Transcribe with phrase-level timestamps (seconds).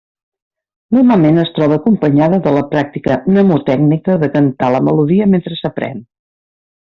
[0.95, 6.03] Normalment es troba acompanyada de la pràctica mnemotècnica de cantar la melodia mentre s'aprèn.